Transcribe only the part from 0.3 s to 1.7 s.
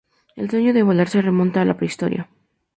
El sueño de volar se remonta a